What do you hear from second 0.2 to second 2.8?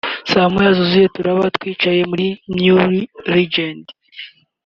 saa moya zuzuye turaba twicaye muri New